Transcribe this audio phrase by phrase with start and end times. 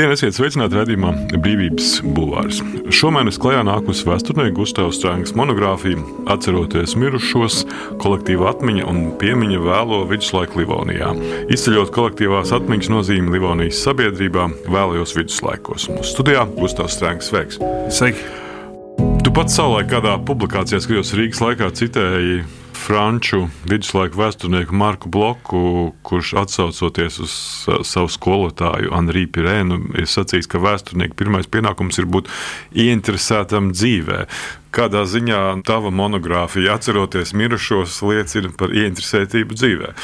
[0.00, 1.10] Labdien, esiet sveicināti redzējumā
[1.44, 2.62] Brīvības bulvārs.
[2.96, 6.00] Šomēnes klajā nākusi vēsturnieka Gustavs Strāngas monogrāfija
[6.32, 7.58] Atceroties mirušos,
[8.00, 11.10] kolektīva atmiņa un piemiņa vēlo viduslaiku Livonijā.
[11.52, 15.90] Izceļot kolektīvās atmiņas nozīmi Livonijas sabiedrībā vēlajos viduslaikos.
[15.92, 17.60] Mūsu studijā Gustavs Strāngas sveiks!
[17.92, 18.24] Sveiki!
[19.20, 22.40] Tu pats savulaik kādā publikācijā, skatījos Rīgas laikā, citēji
[22.80, 25.60] franču viduslaiku vēsturnieku Marku Bloku,
[26.06, 27.34] kurš atsaucoties uz
[27.86, 32.30] savu skolotāju Anriju Pirēnu, ir sacījis, ka vēsturnieka pirmais pienākums ir būt
[32.72, 34.24] ieinteresētam dzīvē.
[34.74, 39.94] Kādā ziņā tava monogrāfija, atceroties mirušos, liecina par ieinteresētību dzīvē?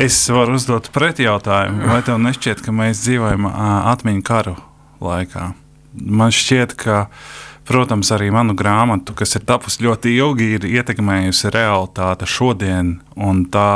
[0.00, 4.54] Es varu uzdot pretjautājumu, vai tev nešķiet, ka mēs dzīvojam atmiņu karu
[5.02, 5.50] laikā?
[6.00, 7.06] Man šķiet, ka
[7.68, 12.96] Protams, arī manu grāmatu, kas ir tapusi ļoti ilgi, ir ietekmējusi realitāte šodien.
[13.52, 13.70] Tā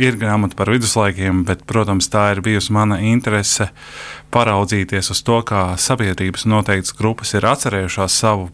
[0.00, 3.68] ir grāmata par viduslaikiem, bet, protams, tā ir bijusi mana interese
[4.32, 8.48] paraudzīties uz to, kā sabiedrības noteiktas grupas ir atcerējušās savu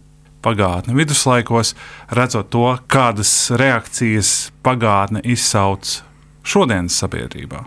[0.47, 1.75] pagātni viduslaikos,
[2.15, 6.01] redzot to, kādas reakcijas pagātne izsauc
[6.47, 7.65] šodienas sabiedrībā.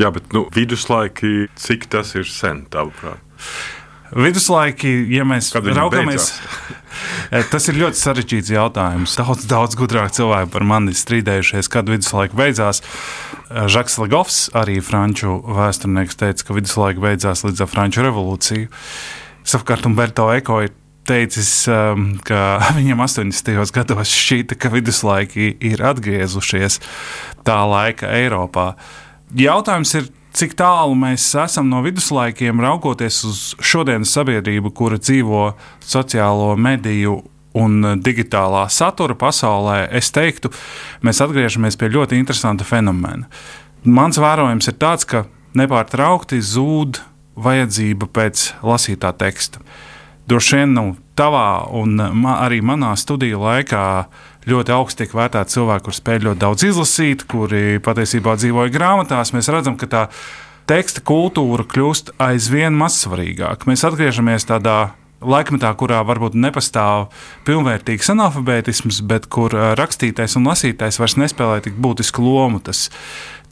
[0.00, 3.20] Jā, bet nu, viduslaiki, cik tas ir sen, tavuprāt?
[4.14, 6.28] Viduslaiki, ja mēs raugāmies,
[7.52, 9.16] tas ir ļoti sarežģīts jautājums.
[9.18, 12.84] Daudz, daudz gudrāk cilvēki par mani strīdējušies, kad viduslaika beidzās.
[13.50, 18.70] Žaks Lagovs, arī franču vēsturnieks, teica, ka viduslaika beidzās līdz ar Franču revolūciju.
[19.44, 20.72] Savukārt Umberto Eko ir
[21.04, 23.50] teicis, um, ka viņam 80.
[23.74, 26.80] gados šķīta, ka viduslaiki ir atgriezušies
[27.46, 28.72] tā laika Eiropā.
[29.34, 35.46] Jautājums ir, cik tālu mēs esam no viduslaikiem, raugoties uz šodienas sabiedrību, kura dzīvo
[35.84, 37.20] sociālo mediju
[37.54, 40.50] un digitālā satura pasaulē, es teiktu,
[41.06, 43.28] mēs atgriežamies pie ļoti interesanta fenomena.
[43.84, 46.98] Mans vērojums ir tāds, ka nepārtraukti zūd
[47.38, 49.62] vajadzība pēc lasītā teksta.
[50.26, 50.84] Droši vien nu,
[51.18, 53.84] tavā un ma arī manā studiju laikā
[54.50, 59.32] ļoti augsti tiek vērtēti cilvēki, kuriem spēj ļoti daudz izlasīt, kuri patiesībā dzīvoja grāmatās.
[59.36, 60.02] Mēs redzam, ka tā
[60.70, 63.68] teksta kultūra kļūst aizvien mazsvarīgāka.
[63.68, 64.94] Mēs atgriežamies tādā
[65.24, 67.08] laikmetā, kurā varbūt nepastāv
[67.48, 72.60] pilnvērtīgs analfabētisms, bet kur rakstītais un lasītais vairs nespēlē tik būtisku lomu.
[72.64, 72.88] Tas,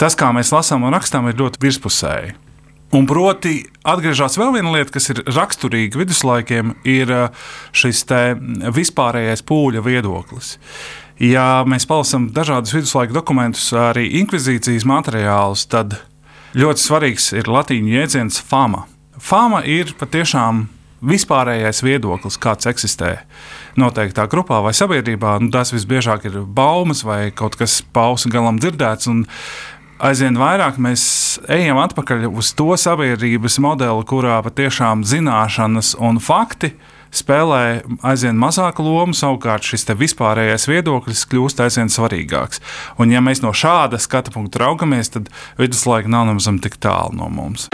[0.01, 2.37] tas kā mēs lasām un rakstām, ir ļoti virspusēji.
[2.93, 8.05] Un proti, atgriežas vēl viena lieta, kas ir raksturīga viduslaikiem, ir uh, šis
[8.77, 10.59] vispārējais pūļa viedoklis.
[11.23, 15.97] Ja mēs palasām dažādus viduslaiku dokumentus, arī inkvizīcijas materiālus, tad
[16.59, 18.85] ļoti svarīgs ir latīņu jēdziens fama.
[19.23, 20.67] Fama ir patiešām
[21.03, 23.15] vispārējais viedoklis, kāds eksistē
[23.81, 25.39] noteiktā grupā vai sabiedrībā.
[25.43, 29.11] Nu, tas visbiežāk ir baumas vai kaut kas pausa galam dzirdēts
[30.03, 31.05] aizvien vairāk mēs
[31.53, 36.73] ejam atpakaļ uz to sabiedrības modeli, kurā patiešām zināšanas un fakti
[37.13, 42.63] spēlē aizvien mazāku lomu, savukārt šis vispārējais viedoklis kļūst aizvien svarīgāks.
[42.99, 45.29] Un, ja mēs no šāda skatu punkta raugamies, tad
[45.61, 47.69] viduslaika nav nemaz tik tālu no mums.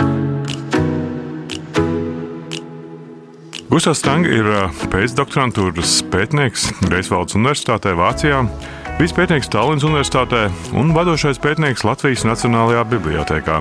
[3.68, 4.46] Gustavs Stanga ir
[4.90, 8.46] pēcdoktorantūras pētnieks Greifsvaldes Universitātē Vācijā.
[8.98, 13.59] Vispētnieks Tallinas Universitātē un vadošais pētnieks Latvijas Nacionālajā Bibliotēkā.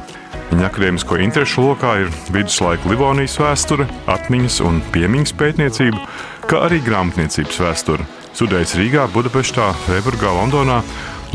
[0.49, 6.01] Viņa akadēmisko interesu lokā ir viduslaiku Livonijas vēsture, atmiņas un piemiņas pētniecība,
[6.49, 8.07] kā arī grāmatniecības vēsture.
[8.33, 10.79] Studējis Rīgā, Budapeštā, Freiburgā, Londonā.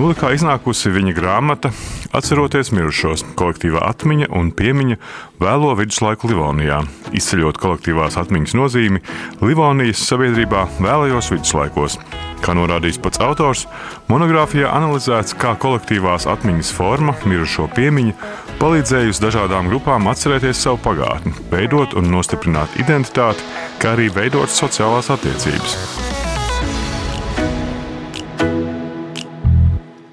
[0.00, 1.70] Nolikā iznākusi viņa grāmata
[2.10, 4.98] Atceroties mirušos, kolektīvā atmiņa un piemiņa
[5.38, 6.82] vēlo viduslaiku Livonijā,
[7.14, 9.06] izceļot kolektīvās atmiņas nozīmi
[9.46, 12.00] Livonijas sabiedrībā vēlajos viduslaikos.
[12.42, 13.66] Kā norādījis pats autors,
[14.10, 18.16] monogrāfijā analizēts, kā kolektīvās atmiņas forma, mirušo piemiņa,
[18.58, 23.46] palīdzējusi dažādām grupām atcerēties savu pagātni, veidot un nostiprināt identitāti,
[23.78, 25.78] kā arī veidot sociālās attiecības.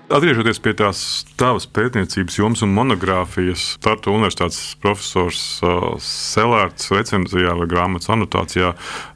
[0.10, 1.00] Atgriežoties pie tās
[1.38, 8.72] tavas pētniecības jomas un monogrāfijas, Tartu Universitātes profesors uh, Selārds recenzijā vai grāmatas anotācijā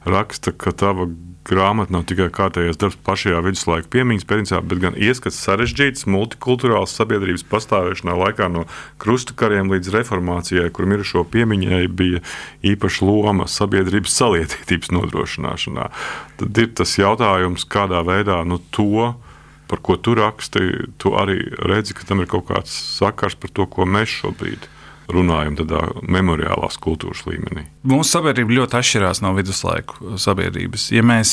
[0.06, 1.08] raksta, ka tava
[1.44, 7.44] grāmata nav tikai kārtējais darbs pašajā viduslaika piemiņas pētniecībā, bet gan ieskats sarežģīts multikulturāls sabiedrības
[7.50, 8.64] pastāvēšanā laikā no
[9.02, 12.22] krustakariem līdz reformācijai, kur mirušo piemiņai bija
[12.74, 15.88] īpaša loma sabiedrības salietītības nodrošināšanā.
[16.40, 19.14] Tad ir tas jautājums, kādā veidā nu, to,
[19.68, 23.68] par ko tu raksti, tu arī redzi, ka tam ir kaut kāds sakars par to,
[23.68, 24.70] ko mēs šobrīd
[25.12, 27.66] runājam tādā memoriālās kultūras līmenī.
[27.88, 30.90] Mūsu sabiedrība ļoti atšķirās no viduslaiku sabiedrības.
[30.94, 31.32] Ja mēs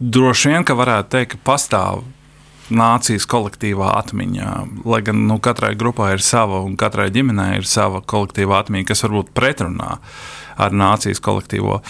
[0.00, 2.04] droši vien varētu teikt, ka pastāv
[2.72, 4.52] nācijas kolektīvā atmiņa.
[4.88, 9.04] Lai gan nu, katrai grupai ir sava un katrai ģimenei ir sava kolektīvā atmiņa, kas
[9.06, 9.98] varbūt pretrunā
[10.56, 11.80] ar nācijas kolektīvo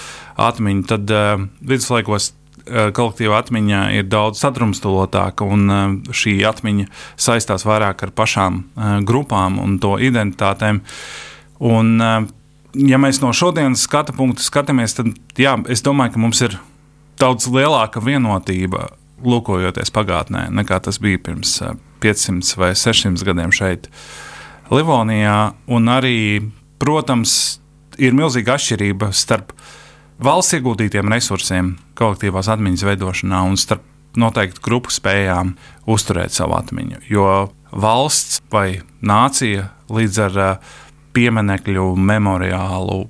[0.42, 2.32] atmiņu, tad uh, viduslaikos
[2.66, 9.60] kolektīva atmiņa ir daudz sadrumstalotāka, un uh, šī atmiņa saistās vairāk ar pašām uh, grupām
[9.62, 10.82] un to identitātēm.
[11.66, 11.94] Un,
[12.76, 16.58] ja mēs no šodienas skatu punkta skatāmies, tad jā, es domāju, ka mums ir
[17.16, 18.90] daudz lielāka vienotība
[19.24, 21.56] lūkojoties pagātnē, nekā tas bija pirms
[22.04, 23.88] 500 vai 600 gadiem šeit,
[24.70, 25.54] Livonijā.
[25.70, 26.18] Un arī,
[26.82, 27.60] protams,
[28.02, 29.54] ir milzīga atšķirība starp
[30.22, 33.84] valsts ieguldītiem resursiem, kolektīvās atmiņas veidošanā un starp
[34.16, 35.54] noteiktu grupu spējām
[35.92, 37.02] uzturēt savu atmiņu.
[37.10, 40.40] Jo valsts vai nācija līdz ar
[41.16, 43.04] pieminiektu, memoriālu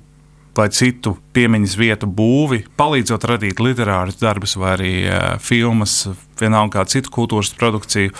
[0.57, 6.07] vai citu piemiņas vietu būvi, palīdzot radīt literārus darbus vai arī uh, filmas,
[6.39, 8.13] vienalga kādu citu kultūras produkciju,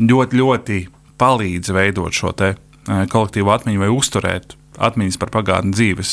[0.00, 0.80] ļoti, ļoti
[1.20, 6.12] palīdz veidot šo te, uh, kolektīvu atmiņu vai uzturēt atmiņas par pagātnes dzīves.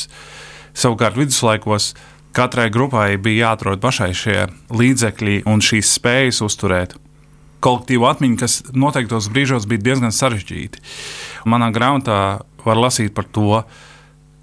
[0.78, 1.96] Savukārt viduslaikos
[2.38, 6.94] katrai grupai bija jāatrod pašai šie līdzekļi un šīs spējas uzturēt
[7.66, 10.84] kolektīvu atmiņu, kas noteiktos brīžos bija diezgan sarežģīti.
[11.50, 12.20] Manā grāmatā
[12.62, 13.64] var lasīt par to,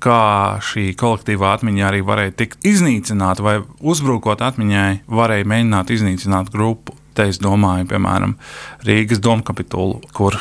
[0.02, 6.98] kā šī kolektīvā atmiņa arī varēja tikt iznīcināta, vai uzbrukot atmiņai, varēja mēģināt iznīcināt grupu.
[7.14, 8.34] Te es domāju, piemēram,
[8.82, 10.34] Rīgas domkapitulu, kur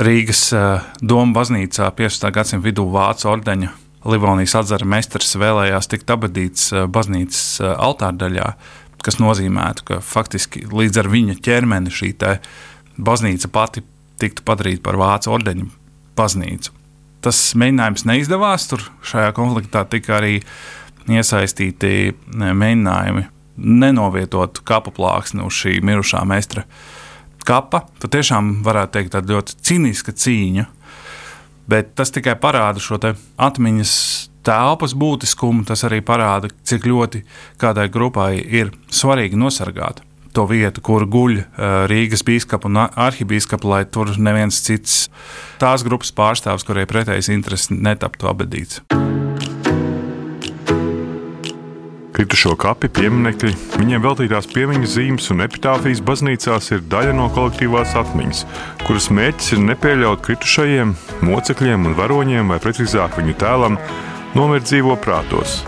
[0.00, 2.30] Rīgas uh, doma baznīcā 15.
[2.32, 3.74] gadsimta vidū vācu ordeņa
[4.08, 8.52] Livonijas atzara meistars vēlējās tikt abadīts uh, baznīcas uh, altārdaļā,
[9.02, 12.12] kas nozīmētu, ka faktiski līdz ar viņa ķermeni šī
[12.98, 13.82] baznīca pati
[14.22, 15.66] tiktu padarīta par vācu ordeņa
[16.18, 16.78] baznīcu
[17.22, 18.66] tas mēģinājums neizdevās.
[18.70, 20.40] Tur šajā konfliktā tika arī
[21.10, 23.26] iesaistīti mēģinājumi
[23.62, 26.64] nenovietot kapu plāksni uz šī mirušā meistra
[27.46, 27.84] kapa.
[28.02, 30.68] Tad tiešām varētu teikt, tāda ļoti cīniska cīņa.
[31.70, 33.92] Bet tas tikai parāda šo atmiņas
[34.46, 35.66] telpas būtiskumu.
[35.68, 37.22] Tas arī parāda, cik ļoti
[37.62, 41.42] kādai grupai ir svarīgi nosargāt to vietu, kur guļ
[41.92, 45.06] Rīgas biskupa un arhibīskapa, lai tur neviens cits
[45.60, 48.80] tās grupas pārstāvs, kurai pretējas intereses, netaptu abadīts.
[52.12, 53.50] Kritušo kapi pieminekļi,
[53.80, 58.42] viņiem veltītās piemiņas zīmes un epitāfijas baznīcās ir daļa no kolektīvās atmiņas,
[58.84, 60.92] kuras mērķis ir nepieļaut kritušajiem,
[61.24, 63.78] mocekļiem un varoņiem, vai precīzāk viņu tēlam,
[64.36, 65.62] nomirt dzīvo prātos.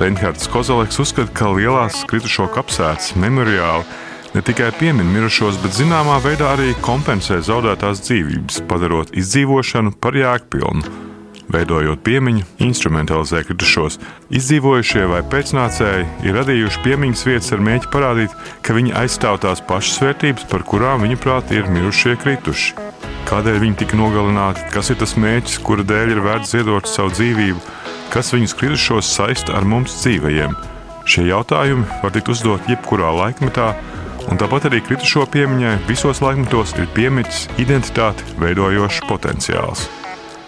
[0.00, 3.84] Reinhards Kozaleks uzskata, ka lielās kritušo kapsētas memoriāli
[4.32, 11.09] ne tikai piemin mirušos, bet zināmā veidā arī kompensē zaudētās dzīvības, padarot izdzīvošanu par jēgpilnu.
[11.50, 13.98] Veidojot piemiņu, instrumentalizē kritušos.
[14.30, 19.98] Izdzīvojušie vai pēcnācēji ir radījuši piemiņas vietas ar mēģi parādīt, ka viņi aizstāv tās pašas
[20.04, 22.76] vērtības, par kurām viņuprāt ir mirušie krituši.
[23.30, 27.62] Kādēļ viņi tika nogalināti, kas ir tas mērķis, kura dēļ ir vērts ziedot savu dzīvību,
[28.14, 30.54] kas viņus kritušos saista ar mums dzīvajiem.
[31.10, 33.72] Šie jautājumi var tikt uzdot jebkurā laikmetā,
[34.30, 39.88] un tāpat arī kritušo piemiņai visos laikmetos ir piemiķis identitāti veidojošs potenciāls.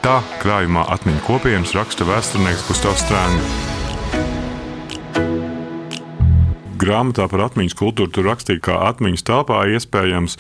[0.03, 3.53] Tā krājumā atmiņu kopienas raksta vēsturnieks Gustavs Strāngs.
[6.83, 10.37] Grāmatā par atmiņas kultūru tur rakstīja, ka atmiņas telpā iespējams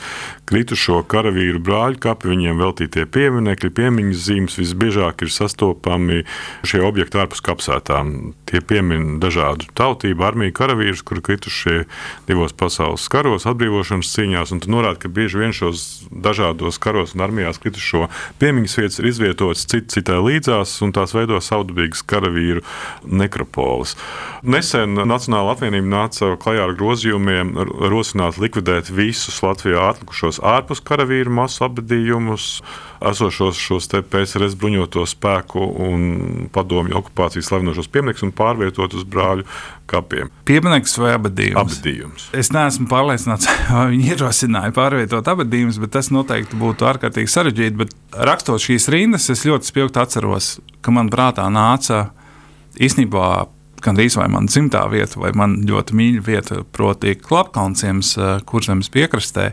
[0.51, 6.23] kritušo karavīru brāļu kapi, viņiem veltītie pieminekļi, piemiņas zīmes visbiežāk ir sastopami
[6.69, 8.33] šie objekti ārpus kapsētām.
[8.51, 11.77] Tie piemin dažādu tautību, armiju karavīrus, kuri kritušie
[12.29, 17.25] divos pasaules karos, atbrīvošanas cīņās, un tu norādi, ka bieži vien šos dažādos karos un
[17.25, 18.09] armijās kritušo
[18.43, 22.65] piemiņas vietas ir izvietotas cit, citai līdzās, un tās veido saudabīgas karavīru
[23.09, 23.97] nekropolis.
[24.43, 27.53] Nesen Nacionāla apvienība nāca klajā ar grozījumiem,
[27.93, 32.47] rosināt likvidēt visus Latvijā atlikušos ārpus karavīru masu apbedījumus,
[33.03, 36.05] esošos šos PSRS bruņoto spēku un
[36.55, 39.47] padomju okupācijas slavinošos pieminekļus un pārvietot uz brāļu
[39.91, 40.31] kapiem.
[40.49, 41.61] Piemineklis vai abadījums?
[41.62, 42.29] Abadījums.
[42.39, 47.79] Es neesmu pārliecināts, vai viņi ierosināja pārvietot abadījumus, bet tas noteikti būtu ārkārtīgi sarežģīti.
[47.83, 47.97] Bet
[48.31, 52.07] rakstot šīs rindas, es ļoti spilgti atceros, ka man prātā nāca
[52.81, 53.27] īstenībā
[53.85, 59.53] gandrīz vai mana dzimtā vieta, vai man ļoti mīļa vieta, proti, Klapkalnciems, eh, kurzemes piekrastē,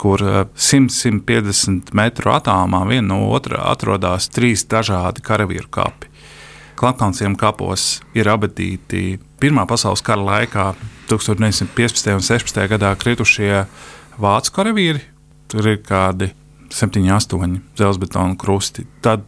[0.00, 6.10] kur 100-150 eh, metru attālumā viena no otra atrodas trīs dažādi karavīru kapi.
[6.74, 10.70] Klapkalnciem kapos ir abatīti Pirmā pasaules kara laikā,
[11.10, 12.14] 1915.
[12.16, 12.62] un 16.
[12.70, 13.66] gadā kritušie
[14.16, 15.02] vācu karavīri.
[15.52, 16.30] Tur ir kādi
[16.72, 18.86] 7, 8 dzelzbetona krusti.
[19.04, 19.26] Tad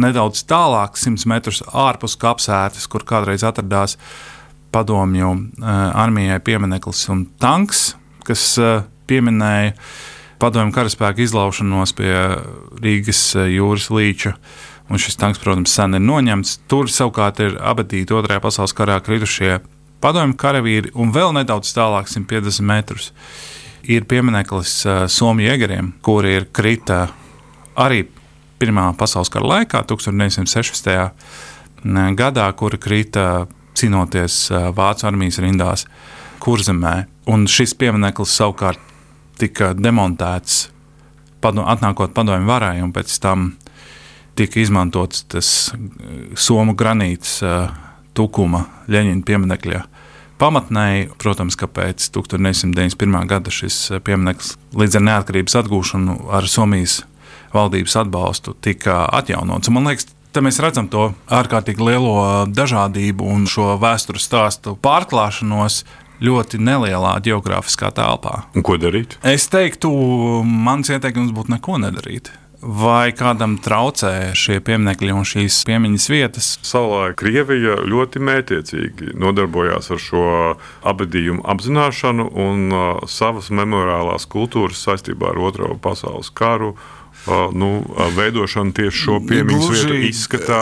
[0.00, 3.98] nedaudz tālāk, 100 metrus ārpus kapsētas, kur kādreiz atradās
[4.74, 7.92] padomju uh, armijai piemineklis un tanks,
[8.26, 9.74] kas uh, pieminēja
[10.38, 12.12] padomju karaspēka izlaušanos pie
[12.82, 14.36] Rīgas jūras līča.
[14.88, 16.54] Un šis tanks, protams, sen ir noņemts.
[16.70, 19.58] Tur savukārt ir abatīti Otrajā pasaules karā kritušie
[20.00, 23.10] padomju karavīri, un vēl nedaudz tālāk, 150 metrus,
[23.82, 27.08] ir piemineklis uh, Somiju egeriem, kuri ir krita
[27.78, 28.06] arī
[28.58, 30.90] Pirmā pasaules kara laikā, 1916.
[32.18, 33.46] gadā, kuri krita
[33.78, 35.86] cīnoties Vācu armijas rindās
[36.42, 36.94] Kurzemē.
[37.30, 38.82] Un šis piemineklis savukārt
[39.38, 40.68] tika demontēts,
[41.44, 43.52] padom, atnākot padomju varai, un pēc tam
[44.38, 45.52] tika izmantots tas
[46.34, 47.38] somu granīts.
[48.18, 49.80] Tukuma Leņķina pieminiekļa
[50.42, 51.04] pamatnēji.
[51.22, 53.28] Protams, ka pēc 1991.
[53.30, 57.04] gada šis piemineklis līdz ar neatkarības atgūšanu ar Somijas
[57.54, 59.70] valdības atbalstu tika atjaunots.
[59.70, 65.80] Un man liekas, Te mēs redzam to ārkārtīgi lielo dažādību un šo vēstures stāstu pārklāšanos
[66.20, 68.42] ļoti nelielā geogrāfiskā telpā.
[68.52, 69.16] Un ko darīt?
[69.24, 69.88] Es teiktu,
[70.44, 72.28] mans ieteikums būtu neko nedarīt
[72.62, 76.48] vai kādam traucē šie pieminekļi un šīs piemiņas vietas.
[76.66, 80.24] Savulaik Krievija ļoti mētiecīgi nodarbojās ar šo
[80.88, 86.74] abadījumu apzināšanu un uh, savas memoriālās kultūras saistībā ar Otro pasaules karu.
[87.28, 87.68] Nu,
[88.16, 90.60] veidošana tieši šo piemiņas gluži, vietu izskatā,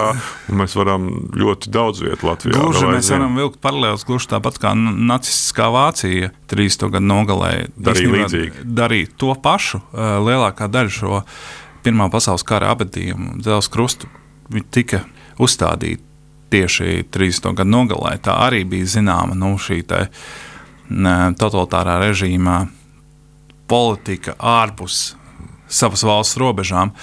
[0.51, 1.05] mēs varam
[1.37, 2.57] ļoti daudz vietu Latvijā.
[2.59, 6.89] Gluži mēs varam vilkt paralēlus, gluži tāpat kā nacistiskā Vācija 30.
[6.97, 7.53] gadu nogalē.
[7.77, 8.67] Darīja līdzīgi.
[8.67, 9.83] Darīja to pašu.
[10.27, 11.23] Lielākā daļa šo
[11.87, 14.09] Pirmā pasaules kara abadījumu dzelzceļa krustu
[14.75, 15.05] tika
[15.39, 16.03] uzstādīta
[16.51, 17.53] tieši 30.
[17.61, 18.17] gadu nogalē.
[18.23, 19.85] Tā arī bija zināma nu, šī
[20.91, 22.57] ne, totalitārā režīmā
[23.71, 25.15] politika ārpus
[25.69, 26.95] savas valsts robežām.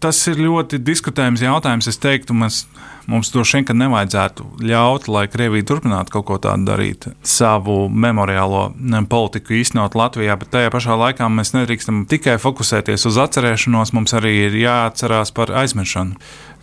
[0.00, 1.90] Tas ir ļoti diskutējams jautājums.
[1.90, 2.64] Es teiktu, mēs
[3.10, 8.68] Mums droši vien nevajadzētu ļaut, lai Krievija turpinātu kaut ko tādu darīt, savu memoriālo
[9.10, 14.34] politiku īstenot Latvijā, bet tajā pašā laikā mēs nedrīkstam tikai fokusēties uz atcerēšanos, mums arī
[14.44, 16.20] ir jāatcerās par aizmiršanu.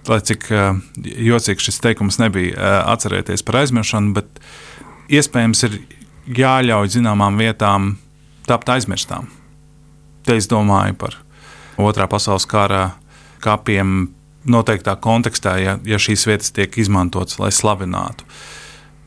[0.08, 4.40] Lai cik uh, jocīgs šis teikums nebija, uh, atcerēties par aizmiršanu, bet
[5.12, 5.80] iespējams ir
[6.38, 7.98] jāļauj zināmām vietām
[8.48, 9.28] tapt aizmirstām.
[10.24, 11.20] Te es domāju par
[11.78, 12.92] Otrā pasaules kara
[13.44, 14.10] kapiem,
[14.48, 18.26] noteiktā kontekstā, ja, ja šīs vietas tiek izmantotas, lai slavinātu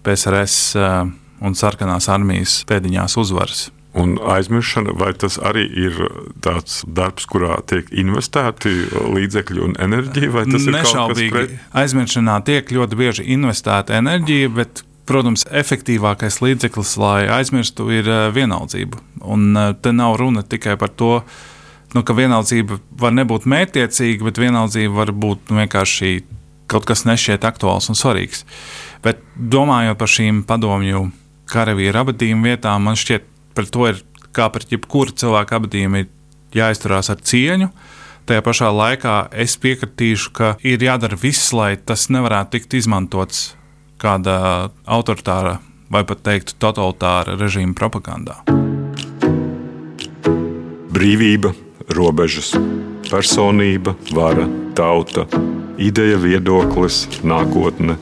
[0.05, 1.11] PSRS uh,
[1.45, 3.69] un sarkanās armijas pēdiņās uzvaras.
[3.99, 5.97] Un aizmiršana, vai tas arī ir
[6.45, 8.71] tāds darbs, kurā tiek investēti
[9.17, 10.77] līdzekļi un enerģija, vai tas Nešaubīgi.
[10.79, 11.57] ir kaut kas pret?
[11.83, 19.03] Aizmiršanā tiek ļoti bieži investēta enerģija, bet, protams, efektīvākais līdzeklis, lai aizmirstu, ir vienaldzība.
[19.27, 21.49] Un te nav runa tikai par to, uh,
[21.97, 26.13] nu, ka vienaldzība var nebūt mērķtiecīga, bet vienaldzība var būt vienkārši
[26.71, 28.45] kaut kas nešķiet aktuāls un svarīgs.
[29.05, 31.09] Bet domājot par šīm padomju
[31.51, 34.03] karavīru abadījumu vietām, man šķiet, par to ir
[34.37, 36.05] kā pret jebkuru cilvēku abadījumu
[36.55, 37.71] jāizturās ar cieņu.
[38.29, 43.49] Tajā pašā laikā es piekritīšu, ka ir jādara viss, lai tas nevarētu tikt izmantots
[44.01, 45.59] kāda autoritāra
[45.91, 48.39] vai pat teiktu totalitāra režīma propagandā.
[50.95, 51.53] Brīvība
[51.97, 52.53] robežas,
[53.11, 54.47] personība, vara,
[54.79, 55.27] tauta,
[55.81, 57.99] ideja, viedoklis, nākotne,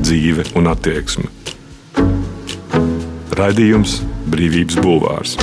[0.00, 1.28] dzīve un attieksme.
[3.36, 4.00] Raidījums
[4.30, 5.36] Brīvības Bulvārs.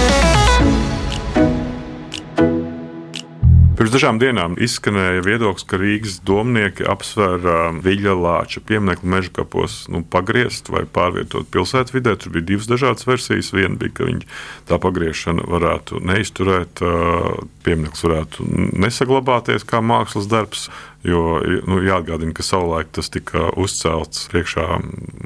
[3.88, 9.78] Pirms dažām dienām izskanēja viedoklis, ka Rīgas domnieki apsver uh, Viļņa Lāča pieminiektu meža kapos
[9.88, 12.18] nu, pagriezt vai pārvietot pilsētvidē.
[12.20, 13.54] Tur bija divas dažādas versijas.
[13.56, 14.28] Viena bija, ka viņi
[14.68, 20.68] tā pagriešana varētu neizturēt, uh, piemineklis varētu nesaglabāties kā mākslas darbs.
[21.06, 21.38] Jo
[21.70, 24.66] nu, jāatgādina, ka savulaik tas tika uzcelts priekšā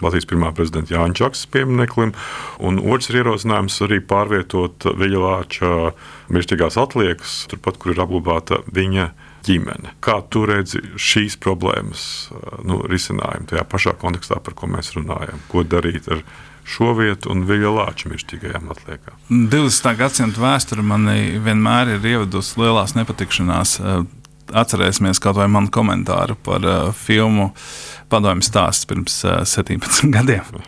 [0.04, 2.12] Latvijas pirmā prezidenta Jāņa Čakas piemineklim.
[2.60, 5.72] Un otrs ir ierosinājums arī pārvietot Viļņāča
[6.36, 9.10] mirstīgās atliekas, turpat, kur ir apglabāta viņa
[9.48, 9.96] ģimene.
[10.04, 12.04] Kā tu redzi šīs problēmas
[12.68, 15.42] nu, risinājumu tajā pašā kontekstā, par ko mēs runājam?
[15.52, 16.24] Ko darīt ar
[16.68, 19.18] šo vietu un viņa lāča mirstīgajām atliekām?
[19.32, 19.94] 20.
[19.98, 21.10] gadsimta vēsture man
[21.46, 23.80] vienmēr ir ievedusi lielās nepatikšanās
[24.58, 27.52] atcerēsimies kaut vai manu komentāru par uh, filmu
[28.12, 30.62] Padomju stāsts pirms uh, 17 gadiem.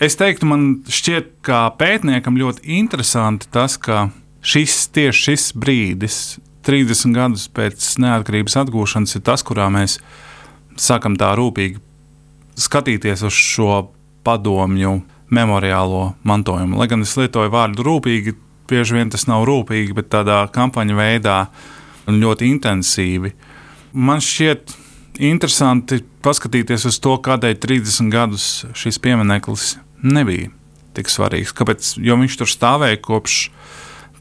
[0.00, 4.08] es teiktu, man šķiet, ka pētniekam ļoti interesanti tas, ka
[4.44, 6.20] šis tieši šis brīdis,
[6.64, 9.98] 30 gadus pēc neatkarības atgūšanas, ir tas, kurā mēs
[10.80, 11.82] sākam tā rūpīgi
[12.60, 13.82] skatīties uz šo
[14.24, 15.00] padomju
[15.34, 16.78] memoriālo mantojumu.
[16.78, 18.34] Lai gan es lietoju vārdu rūpīgi,
[18.70, 21.38] bieži vien tas nav rūpīgi, bet tādā kampaņu veidā
[22.10, 23.32] un ļoti intensīvi.
[23.94, 24.74] Man šķiet
[25.22, 30.50] interesanti paskatīties uz to, kādēļ 30 gadus šis piemineklis nebija
[30.94, 31.54] tik svarīgs.
[31.56, 31.94] Kāpēc?
[32.02, 33.48] Jo viņš tur stāvēja kopš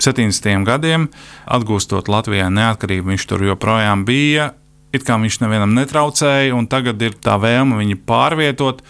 [0.01, 0.65] 70.
[0.67, 1.07] gadiem,
[1.45, 4.51] atgūstot Latvijai neatkarību, viņš tur joprojām bija.
[4.93, 8.83] It kā viņš nevienam netraucēja, un tagad ir tā vēlme viņu pārvietot.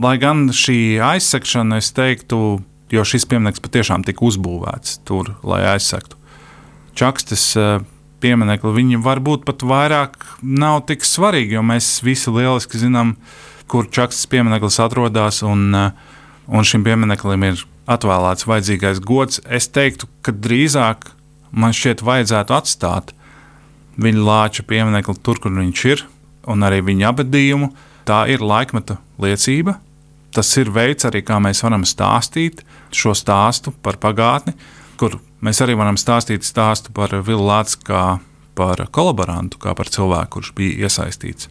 [0.00, 2.60] Lai gan šī aizsekšana, es teiktu,
[2.94, 6.16] jo šis piemineklis patiešām tika uzbūvēts tur, lai aizsektu.
[6.96, 7.82] Čakstas eh,
[8.22, 13.16] pieminekli, viņi varbūt pat vairāk nav tik svarīgi, jo mēs visi lieliski zinām,
[13.70, 15.90] kur Čakstas piemineklis atrodas, un, eh,
[16.48, 21.10] un šim piemineklim ir atvēlēts vajadzīgais gods, es teiktu, ka drīzāk
[21.50, 23.14] man šķiet vajadzētu atstāt
[24.00, 26.04] viņa lāča pieminekli tur, kur viņš ir,
[26.50, 27.70] un arī viņa abadījumu.
[28.08, 29.76] Tā ir laikmeta liecība.
[30.34, 32.62] Tas ir veids, arī kā mēs varam stāstīt
[32.94, 34.54] šo stāstu par pagātni,
[35.00, 38.04] kur mēs arī varam stāstīt stāstu par Vilu Lācu kā
[38.58, 41.50] par kolaborantu, kā par cilvēku, kurš bija iesaistīts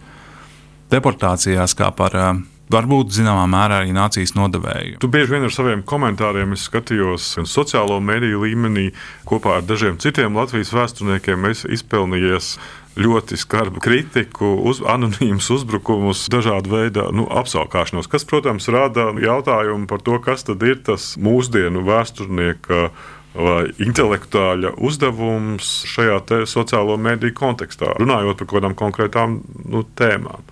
[0.90, 2.40] deportācijās, kā par uh,
[2.74, 5.00] varbūt zināmā mērā arī nācijas nodevēju.
[5.02, 8.90] Tu bieži vien ar saviem komentāriem skatījos gan sociālo mediju līmenī,
[9.30, 12.58] kopā ar dažiem citiem Latvijas vēsturniekiem izpelnījies
[13.00, 20.04] ļoti skarbu kritiku, uz, anonīmus uzbrukumus, dažādu veidu nu, apskaukšanos, kas, protams, rada jautājumu par
[20.04, 22.90] to, kas tad ir tas mūsdienu vēsturnieka
[23.34, 30.48] vai intelektuāļa uzdevums šajā sociālo mediju kontekstā, runājot par kaut kādām konkrētām nu, tēmām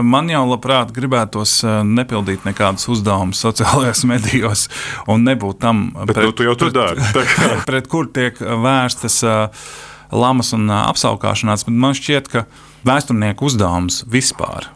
[0.00, 4.66] man jau labprāt gribētos eh, nepildīt nekādus uzdevumus sociālajos medijos
[5.10, 7.02] un nebūt tam, Bet, pret, nu, tu jau tur dari.
[7.12, 9.66] pret, pret kur tiek vērstas uh,
[10.12, 11.66] lamas un uh, apskaukšanās.
[11.68, 12.46] Man šķiet, ka
[12.88, 14.70] vēsturnieku uzdevums vispār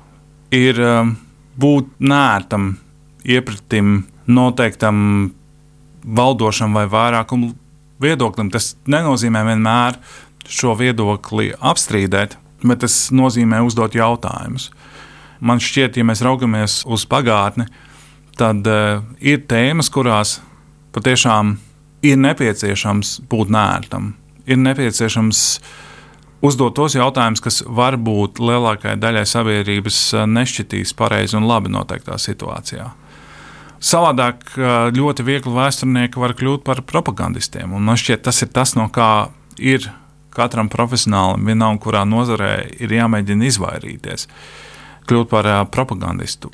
[0.54, 0.78] ir
[1.58, 2.76] būt nērtam,
[3.26, 5.00] iepratim noteiktam
[6.06, 7.52] valdošam vai vairākumu
[8.02, 8.50] viedoklim.
[8.54, 9.98] Tas nenozīmē vienmēr
[10.46, 14.70] šo viedokli apstrīdēt, bet tas nozīmē uzdot jautājumus.
[15.40, 17.66] Man šķiet, ja mēs raugamies uz pagātni,
[18.38, 20.38] tad uh, ir tēmas, kurās
[20.96, 21.56] patiešām
[22.06, 24.14] ir nepieciešams būt nērtam.
[24.46, 25.42] Ir nepieciešams
[26.46, 32.90] uzdot tos jautājumus, kas varbūt lielākajai daļai sabiedrības eh, nešķitīs pareizi un labi noteiktā situācijā.
[33.82, 34.56] Savādāk
[34.96, 37.76] ļoti viegli vēsturnieki var kļūt par propagandistiem.
[37.76, 39.28] Man šķiet, tas ir tas, no kā
[39.60, 39.90] ir
[40.36, 44.28] katram profesionālim, vienalga kurā nozarē, ir jāmēģina izvairīties.
[45.06, 46.52] Kļūt par propagandistu.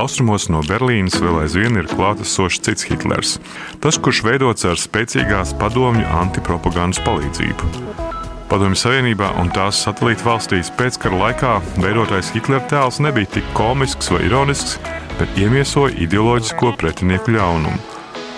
[0.00, 3.36] Austrumos no Berlīnas vēl aizvien ir klātesošs cits Hitlers.
[3.82, 8.09] Tas, kurš veidots ar spēcīgās padomju antipropagandas palīdzību.
[8.50, 14.24] Padomju Savienībā un tās satelīta valstīs pēckara laikā veidotais Hitlera tēls nebija tik komisks vai
[14.26, 14.72] ironisks,
[15.20, 17.78] bet iemiesoja ideoloģisko pretinieku ļaunumu.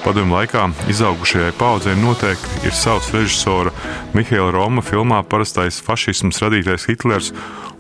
[0.05, 3.73] Padomu laikā izaugušajai paudzei noteikti ir savs režisora
[4.13, 7.33] Mihaila Roma filmā parastais fašisms radītais Hitlers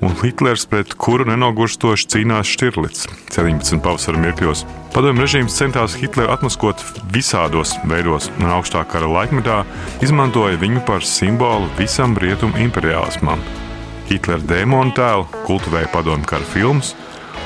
[0.02, 4.64] un Hitlers, pret kuru nenogurstoši cīnās Štirlits 17 pavasara mirkļos.
[4.92, 6.82] Padomju režīms centās Hitleru atmaskot
[7.14, 9.62] visādos veidos, un augstā kara laikmetā
[10.04, 13.40] izmantoja viņu par simbolu visam rietumu imperiālismam.
[14.10, 16.96] Hitlera dēmonu tēlu kultivēja padomju kara filmas,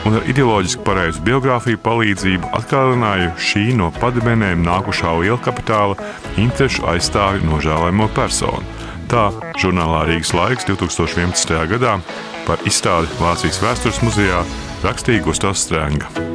[0.09, 5.99] un ar ideoloģiski pareizu biogrāfiju palīdzību atklāja šī no padibēnēm nākušā liela kapitāla
[6.40, 8.64] interešu aizstāvi nožēlojamo personu.
[9.11, 9.29] Tā
[9.61, 11.53] žurnālā Rīgas laiks 2011.
[11.77, 12.01] gadā
[12.47, 14.41] par izstādi Vācijas vēstures muzejā
[14.87, 16.35] rakstīja Gustavs Strēnga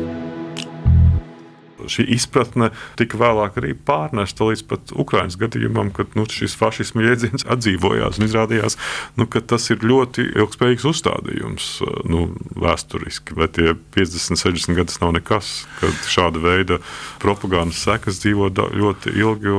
[1.91, 2.69] šī izpratne
[2.99, 8.27] tika vēlāk arī pārnesta līdz pat Ukraiņas gadījumam, kad nu, šis fašisma jēdziens atdzīvojās un
[8.27, 8.77] izrādījās,
[9.19, 11.69] nu, ka tas ir ļoti ilgspējīgs uzstādījums
[12.11, 12.27] nu,
[12.61, 13.35] vēsturiski.
[13.39, 16.79] Vai tie 50, 60 gadus nav nekas, kad šāda veida
[17.23, 19.57] propagandas sekas dzīvo ļoti ilgi.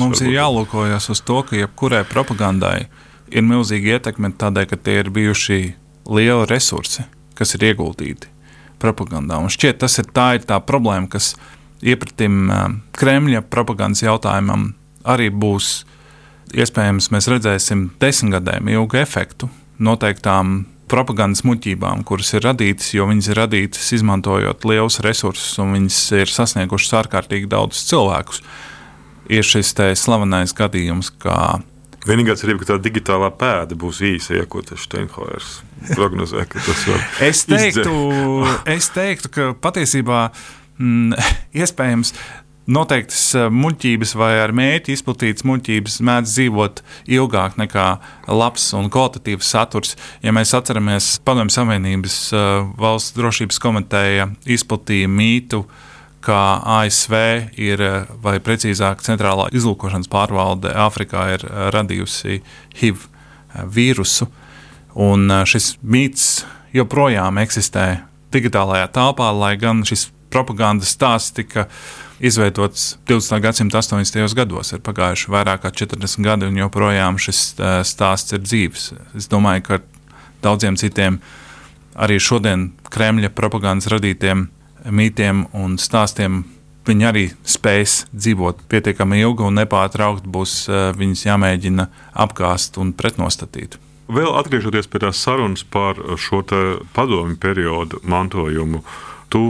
[0.00, 2.88] Mums ir jālūkojas uz to, ka jebkurai propagandai
[3.30, 5.60] ir milzīga ietekme tādēļ, ka tie ir bijuši
[6.10, 7.06] lieli resursi,
[7.38, 8.30] kas ir ieguldīti
[8.80, 9.38] propagandā.
[9.40, 11.34] Un šķiet, tas ir tā, ir tā problēma, kas
[11.84, 12.50] iepratim
[12.96, 14.72] Kremļa propagandas jautājumam
[15.08, 15.80] arī būs.
[16.50, 19.46] Iespējams, mēs redzēsim desmitgadēm ilgu efektu
[19.78, 26.00] noteiktām propagandas muļķībām, kuras ir radītas, jo viņas ir radītas izmantojot lielus resursus un viņas
[26.18, 28.42] ir sasniegušas ārkārtīgi daudzus cilvēkus.
[29.30, 31.60] Ir šis slavenais gadījums, kā
[32.08, 35.58] Vienīgā cerība, ka tā digitālā pēda būs īsa, ja ko tas Steinhoers
[35.92, 36.46] prognozē,
[37.26, 37.92] es teiktu,
[38.68, 40.22] es teiktu, ka patiesībā
[40.80, 41.18] mm,
[41.60, 42.14] iespējams
[42.70, 46.82] noteiktas eh, muļķības vai ar mērķi izplatītas muļķības mēdz dzīvot
[47.18, 47.86] ilgāk nekā
[48.32, 49.96] labs un kvalitatīvs saturs.
[50.24, 52.48] Ja mēs atceramies, Padomju Savienības eh,
[52.80, 55.86] valsts drošības komiteja izplatīja mītu, uh,
[56.24, 57.14] ka ASV
[57.60, 57.82] ir,
[58.20, 62.40] vai precīzāk, centrālā izlūkošanas pārvalde Āfrikā ir radījusi
[62.80, 63.06] HIV
[63.74, 64.28] vīrusu.
[65.00, 66.44] Un šis mīts
[66.76, 68.02] joprojām eksistē
[68.34, 71.66] digitālajā telpā, lai gan šis propagandas stāsts tika
[72.20, 73.40] izveidots 20.
[73.42, 74.34] gadsimta 80.
[74.36, 74.74] gados.
[74.74, 77.42] Ir pagājuši vairāk kā 40 gadi, un joprojām šis
[77.88, 78.90] stāsts ir dzīves.
[79.18, 79.80] Es domāju, ka
[80.44, 81.18] daudziem citiem
[82.00, 84.48] arī šodien Kremļa propagandas radītiem
[84.88, 86.44] mītiem un stāstiem
[86.88, 90.54] viņi arī spēs dzīvot pietiekami ilgi un nepārtraukti būs
[90.96, 91.86] viņus jāmēģina
[92.24, 93.76] apgāzt un pretnostatīt.
[94.10, 96.40] Vēl atgriežoties pie tās sarunas par šo
[96.96, 98.80] padomu periodu mantojumu,
[99.30, 99.42] tu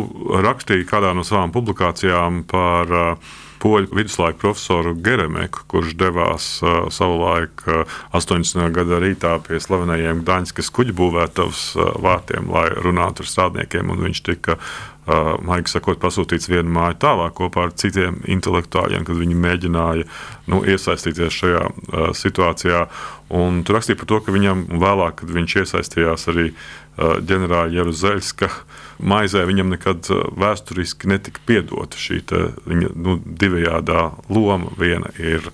[0.45, 7.64] rakstīji kādā no savām publikācijām par uh, poļu viduslaiku profesoru Geremeku, kurš devās uh, savulaik
[7.69, 8.69] uh, 80.
[8.77, 13.93] gada rītā pie slavenajiem Gdaņskas kuģu būvētavas uh, vārtiem, lai runātu ar strādniekiem.
[14.05, 14.61] Viņš tika
[15.46, 20.07] maigi sakot, pasūtīts vienu māju tālāk kopā ar citiem intelektuāļiem, kad viņi mēģināja
[20.53, 21.64] nu, iesaistīties šajā
[22.18, 22.85] situācijā.
[23.40, 26.51] Un tur rakstīja par to, ka viņam vēlāk, kad viņš iesaistījās arī
[27.01, 28.49] ģenerāla Jeruzaļska
[29.01, 30.09] maizē, viņam nekad
[30.40, 34.75] vēsturiski netika piedota šī te, viņa nu, divējādā loma.
[34.81, 35.46] Viena ir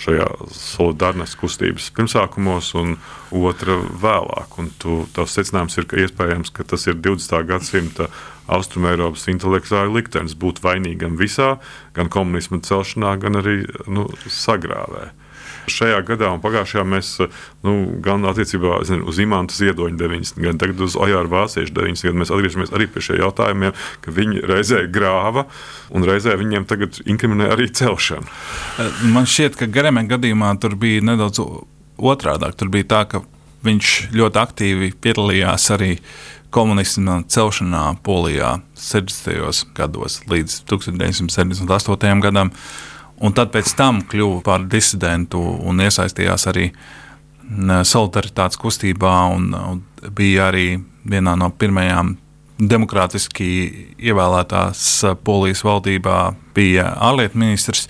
[0.00, 2.96] šajā solidārijas kustības pirmsākumos, un
[3.36, 4.56] otra vēlāk.
[4.60, 7.40] Un tu, tavs secinājums ir, ka iespējams, ka tas ir 20.
[7.48, 8.08] gadsimta
[8.50, 11.56] Austrumēropas intelektuāla liktenis būt vainīgam visā,
[11.96, 15.10] gan komunisma celšanā, gan arī nu, sagrāvē
[15.70, 17.10] šajā gadā un pagājušajā mēs
[17.66, 22.22] nu, gan attiecībā zinu, uz imanta ziedoņa 90, gan tagad uz Ojāra Vāciešu 90, gan
[22.22, 25.46] mēs atgriežamies arī pie šiem jautājumiem, ka viņi reizē grāva
[25.94, 28.26] un reizē viņiem tagad inkriminē arī celšanu.
[29.14, 31.42] Man šķiet, ka Garemē gadījumā tur bija nedaudz
[32.00, 32.56] otrādāk.
[32.58, 33.24] Tur bija tā, ka
[33.66, 35.96] viņš ļoti aktīvi piedalījās arī
[36.50, 39.66] komunisma celšanā Polijā 70.
[39.76, 42.22] gados līdz 1978.
[42.24, 42.50] gadam
[43.20, 46.70] un tad pēc tam kļuva par disidentu un iesaistījās arī
[47.86, 49.82] solidaritātes kustībā un, un
[50.16, 52.14] bija arī vienā no pirmajām
[52.60, 53.50] demokrātiski
[53.98, 54.86] ievēlētās
[55.24, 56.16] polijas valdībā
[56.54, 57.86] bija ārlietu ministrs.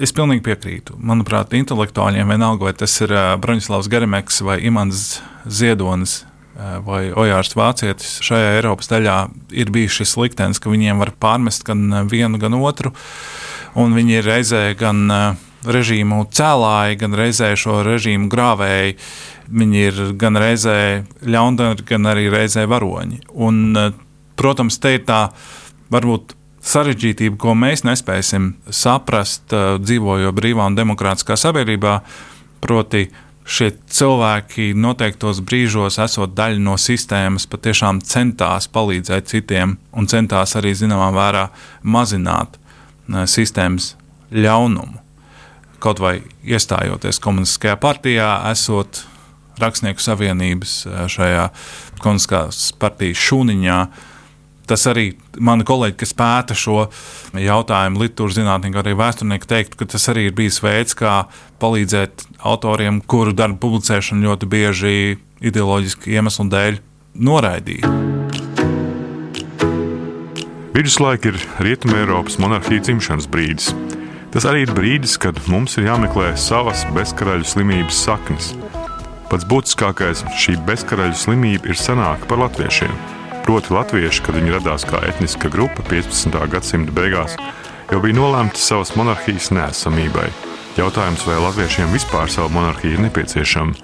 [0.00, 0.96] Es pilnīgi piekrītu.
[0.98, 6.24] Manuprāt, intelektuāļiem vienalga, vai tas ir Broņislavs Garemeks vai Imants Ziedonis
[6.54, 9.16] vai Ojārs Vācietis, šajā Eiropas daļā
[9.58, 12.94] ir bijis šis liktenis, ka viņiem var pārmest gan vienu, gan otru.
[12.94, 18.96] Uh, un viņi ir reizē gan uh, režīmu cēlāji, gan reizē šo režīmu grāvēji.
[19.54, 20.76] Viņi ir gan reizē
[21.28, 23.24] ļaundari, gan arī reizē varoņi.
[23.34, 23.90] Un, uh,
[24.38, 25.26] protams, te ir tā
[25.94, 31.98] varbūt sarežģītība, ko mēs nespēsim saprast, uh, dzīvojot brīvā un demokrātiskā sabiedrībā.
[32.64, 33.08] Proti,
[33.44, 40.72] šie cilvēki noteiktos brīžos, esot daļa no sistēmas, patiešām centās palīdzēt citiem un centās arī
[40.76, 41.48] zināmā mērā
[41.82, 42.56] mazināt
[43.28, 43.94] sistēmas
[44.32, 45.00] ļaunumu.
[45.84, 46.16] Kaut vai
[46.48, 49.04] iestājoties komunistiskajā partijā, esot
[49.60, 50.72] Rakstnieku savienības
[51.14, 51.44] šajā
[52.02, 53.76] komunistiskās partijas šūniņā.
[54.66, 56.88] Tas arī mani kolēģi, kas pēta šo
[57.38, 61.24] jautājumu, literatūras zinātnieki, arī vēsturnieki, teiktu, ka tas arī ir bijis veids, kā
[61.62, 64.96] palīdzēt autoriem, kuru darbu publicēšanu ļoti bieži
[65.44, 66.80] ideoloģiski iemeslu dēļ
[67.14, 67.90] noraidīja.
[70.74, 73.70] Viduslaika ir Rietumē Eiropas monarhija dzimšanas brīdis.
[74.34, 78.48] Tas arī ir brīdis, kad mums ir jāmeklē savas bezkaraļu slimības saknes.
[79.30, 83.13] Pats būtiskākais šī bezkaraļu slimība ir senāka par latviešiem.
[83.44, 86.38] Proti, latvieši, kad viņi radās kā etniska grupa 15.
[86.52, 87.36] gadsimta beigās,
[87.90, 90.30] jau bija nolēmti savas monarhijas nesamībai.
[90.78, 93.76] Jautājums, vai latviešiem vispār savu monarhiju ir nepieciešama?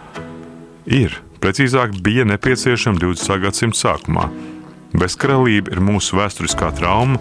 [0.89, 3.37] Ir, precīzāk, bija nepieciešama 20.
[3.45, 4.31] gadsimta sākumā
[4.91, 7.21] Bezkaralība ir mūsu vēsturiskā trauma,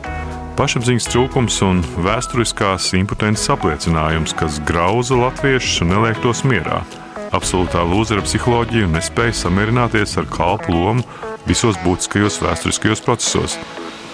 [0.57, 6.81] pašapziņas trūkums un vēsturiskās impotences apliecinājums, kas grauza latviešus un neliek tos mierā.
[7.29, 11.05] Absolūtā lūzera psiholoģija nespēja samierināties ar kalpu lomu
[11.49, 13.57] visos būtiskajos vēsturiskajos procesos.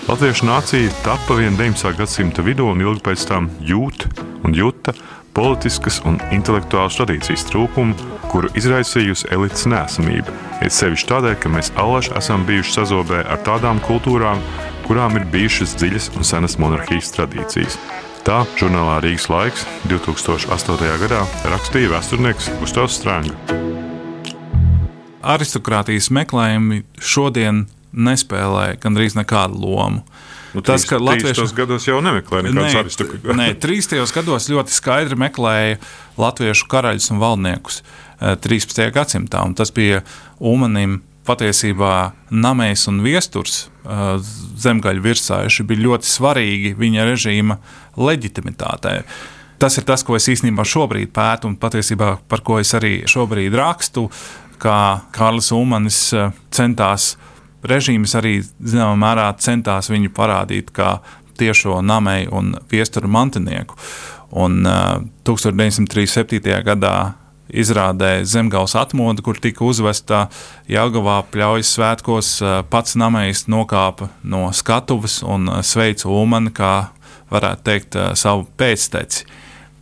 [0.06, 1.98] Latviešu nācija vien 19.
[1.98, 4.08] gadsimta vidū un ilgi pēc tam jūt
[4.45, 4.93] un jūta
[5.36, 7.95] politiskas un intelektuālas tradīcijas trūkumu,
[8.32, 10.32] kuru izraisījusi elites nēsamība.
[10.63, 14.41] Ir sevišķi tādēļ, ka mēs allaž esam bijuši sazobē ar tādām kultūrām,
[14.88, 17.80] kurām ir bijušas dziļas un senas monarhijas tradīcijas.
[18.26, 20.95] Tā žurnālā Rīgas laiks 2008.
[21.04, 23.85] gadā rakstīja vēsturnieks Gustavs Strānga.
[25.26, 30.04] Aristokrātijas meklējumi šodien nespēlē gandrīz nekādu lomu.
[30.56, 33.36] Nu, tas, ka Latvijas gados jau nemeklēja nekādus aristokrātus.
[33.36, 34.00] Nē, 30.
[34.16, 35.82] gados ļoti skaidri meklēja
[36.22, 37.82] latviešu karaļus un valdniekus
[38.22, 38.86] 13.
[38.86, 39.44] Eh, gadsimtā.
[39.44, 40.06] Un tas bija
[40.40, 44.04] Umanim patiesībā namējs un viesturs eh,
[44.64, 47.60] zemgaļu virsājuši bija ļoti svarīgi viņa režīma
[48.00, 49.02] leģitimitātei.
[49.60, 53.56] Tas ir tas, ko es īstenībā šobrīd pētu, un patiesībā par ko es arī šobrīd
[53.56, 54.10] rakstu,
[54.62, 54.80] kā
[55.15, 57.15] Kārlis Umanis eh, centās
[57.65, 61.00] režīms arī zināmā mērā centās viņu parādīt kā
[61.39, 63.76] tiešo namēju un viesturu mantinieku.
[64.36, 66.41] Un, uh, 1937.
[66.65, 66.96] gadā
[67.50, 70.26] izrādē Zemgals atmodu, kur tika uzvesta
[70.70, 72.32] Jāgavā pļaujas svētkos.
[72.70, 76.89] Pats namējs nokāpa no skatuves un sveica Ulmani, kā
[77.32, 79.26] varētu teikt, savu pēcteci.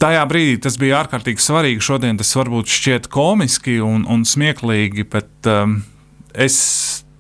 [0.04, 1.80] Tajā brīdī tas bija ārkārtīgi svarīgi.
[1.80, 5.78] Šodien tas varbūt šķiet komiski un, un smieklīgi, bet um,
[6.36, 6.58] es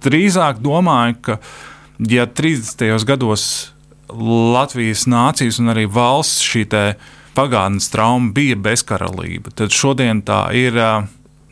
[0.04, 1.38] drīzāk domāju, ka
[2.12, 2.84] ja 30.
[3.08, 3.46] gados
[4.12, 6.65] Latvijas nācijas un arī valsts šī
[7.38, 10.76] pagātnes trauma bija bezkaralība, tad šodien tā ir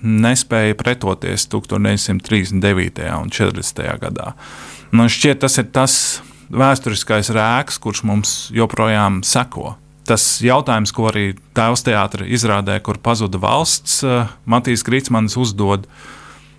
[0.04, 3.08] nespēja pretoties 1939.
[3.22, 3.88] un 40.
[4.04, 4.34] gadā.
[4.92, 5.96] Man šķiet, tas ir tas
[6.52, 9.78] vēsturiskais rēks, kurš mums joprojām seko.
[10.12, 14.02] Tas jautājums, ko arī tēvs teātris izrādē, kur pazuda valsts,
[14.44, 15.86] Matīs Grīsmans uzdod,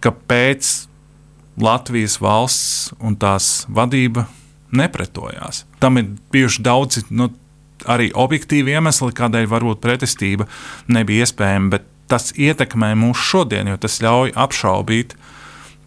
[0.01, 0.71] kāpēc
[1.61, 4.25] Latvijas valsts un tās vadība
[4.73, 5.67] nepretojās.
[5.85, 7.29] Tam ir bijuši daudzi nu,
[7.85, 10.47] arī objektīvi iemesli, kādēļ varbūt pretestība
[10.89, 15.13] nebija iespējama, bet tas ietekmē mūs šodien, jo tas ļauj apšaubīt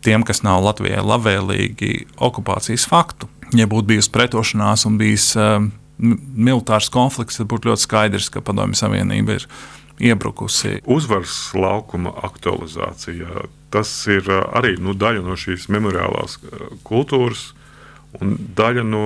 [0.05, 3.29] tiem, kas nav Latvijai labvēlīgi okupācijas faktu.
[3.57, 5.65] Ja būtu bijusi pretošanās un bijis uh,
[5.97, 9.47] militārs konflikts, tad būtu ļoti skaidrs, ka Padomju Savienība ir
[9.99, 10.81] iebrukusi.
[10.91, 13.47] Uzvaras laukuma aktualizācija.
[13.73, 16.39] Tas ir arī nu, daļa no šīs memoriālās
[16.87, 17.51] kultūras
[18.21, 19.05] un daļa no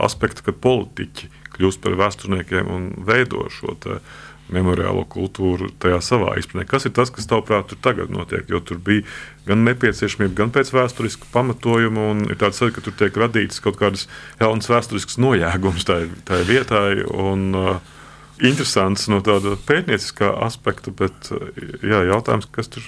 [0.00, 3.76] aspekta, ka politiķi kļūst par vēsturniekiem un veido šo
[4.54, 6.66] memoriālo kultūru tajā savā izpratnē.
[6.70, 8.48] Kas ir tas, kas tavuprāt tur tagad notiek?
[8.50, 9.06] Jo tur bija
[9.46, 13.80] gan nepieciešamība, gan pēc vēsturiska pamatojuma, un ir tāds sajūta, ka tur tiek radīts kaut
[13.80, 14.06] kādas
[14.40, 16.84] jaunas vēsturiskas nojēgums tajā vietā.
[17.10, 17.96] Un, uh,
[18.40, 21.28] Interesants no tāda pētnieciskā aspekta, bet
[21.84, 22.86] jā, jautājums, kas tur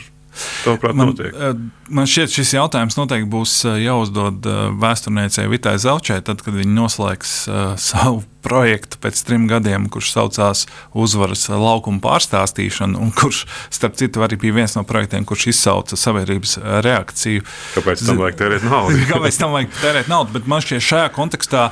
[0.62, 1.34] Tavuprāt, man, notiek?
[1.36, 1.56] Eh,
[1.92, 6.72] man šķiet, šis jautājums noteikti būs eh, jāuzdod eh, vēsturniecei Vitai Zelčai, tad, kad viņi
[6.72, 7.34] noslēgs
[7.90, 10.64] savu projektu pēc trim gadiem, kurš saucās
[10.98, 16.56] Uzvaras laukuma pārstāstīšana, un kurš, starp citu, arī bija viens no projektiem, kurš izsauca sabiedrības
[16.86, 17.44] reakciju.
[17.76, 19.02] Kāpēc tam vajag tērēt naudu?
[19.12, 20.36] Kāpēc tam vajag tērēt naudu?
[20.38, 21.68] Bet man šķiet, šajā kontekstā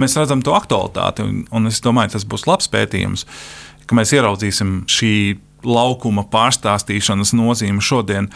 [0.00, 3.26] mēs redzam to aktualitāti, un, un es domāju, tas būs labs pētījums,
[3.88, 5.12] ka mēs ieraudzīsim šī
[5.68, 8.30] laukuma pārstāstīšanas nozīme šodien.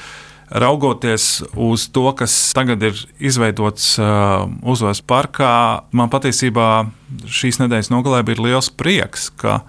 [0.52, 5.54] Raugoties uz to, kas tagad ir izveidots uh, Uzvaras parkā,
[5.96, 6.66] man patiesībā
[7.24, 9.62] šīs nedēļas nogalē bija liels prieks, ka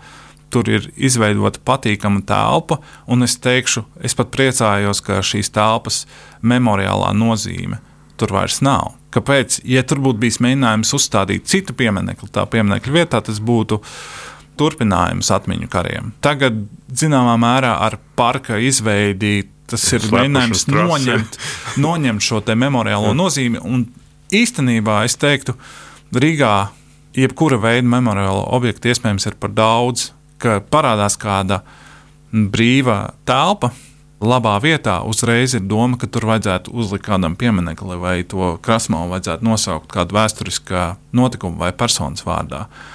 [0.51, 2.81] tur ir izveidota patīkama telpa,
[3.23, 6.03] es teikšu, es pat priecājos, ka šīs telpas
[6.43, 7.79] memoriālā nozīme
[8.19, 8.93] tur vairs nav.
[9.13, 9.61] Kāpēc?
[9.69, 13.97] Ja tur būtu bijis mēģinājums uzstādīt citu pieminiektu, tā pieminiektu vietā, tas būtu uh,
[14.59, 16.11] turpinājums atmiņu kariem.
[16.23, 16.63] Tagad,
[16.93, 21.37] zināmā mērā, ar parka izveidi tas ir mēģinājums noņemt,
[21.81, 23.61] noņemt šo memoriālo nozīmi.
[23.63, 23.87] Un
[24.33, 25.55] īstenībā es teiktu,
[26.13, 26.53] Rīgā
[27.17, 31.63] jebkura veida memoriālo objektu iespējams ir par daudz, ka parādās kāda
[32.31, 33.71] brīva telpa.
[34.23, 39.43] Labā vietā uzreiz ir doma, ka tur vajadzētu uzlikt kādam pieminekli, vai to krasmalu vajadzētu
[39.43, 40.83] nosaukt kādu vēsturiskā
[41.17, 42.61] notikuma vai personas vārdā.
[42.69, 42.92] Uh,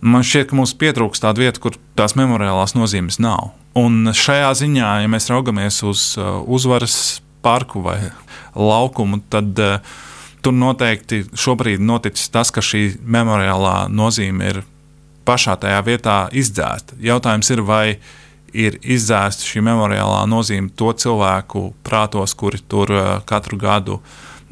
[0.00, 3.50] Man šķiet, ka mums pietrūkst tāda vieta, kur tās memoriālās nozīmes nav.
[3.78, 7.98] Un šajā ziņā, ja mēs raugamies uz uh, uzvaras parku vai
[8.54, 9.80] laukumu, tad uh,
[10.42, 14.62] tur noteikti šobrīd noticis tas, ka šī memoriālā nozīme ir
[15.28, 16.98] pašā tajā vietā izdzēsta.
[17.02, 17.84] Jautājums ir, vai
[18.54, 23.98] ir izdzēsta šī memoriālā nozīme to cilvēku prātos, kuri tur uh, katru gadu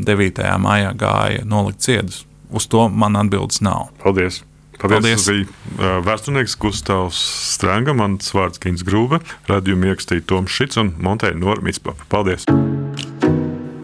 [0.03, 0.43] 9.
[0.59, 2.25] maijā gāja nolikt ciedus.
[2.51, 3.89] Uz to man atbildes nav.
[4.03, 4.43] Paldies!
[4.81, 5.27] Paldies!
[5.27, 5.27] Paldies.
[5.27, 7.21] Bija vēsturnieks Gustavs
[7.55, 12.09] Strānga, mans vārds Kins Grūve, radījumu ierakstīja Toms Šits un Monteja Normītspapa.
[12.13, 12.49] Paldies!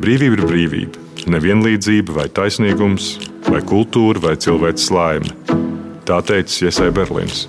[0.03, 1.03] Brīvība ir brīvība.
[1.31, 3.13] Nevienlīdzība vai taisnīgums,
[3.47, 5.31] vai kultūra, vai cilvēks laime.
[6.09, 7.47] Tā teica Iesai Berlīns.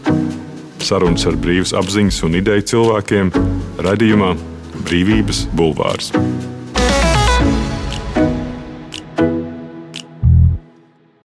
[0.83, 3.33] Sarunas ar brīvas apziņas un ideju cilvēkiem
[3.87, 4.35] radījumā
[4.83, 6.13] Brīvības bulvārs.